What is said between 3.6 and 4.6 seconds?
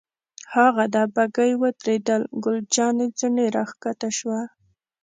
کښته شوه.